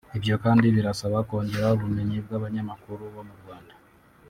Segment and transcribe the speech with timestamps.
[0.17, 3.73] Ibyo kandi birasaba kongera ubumenyi bw’abanyamakuru bo mu Rwanda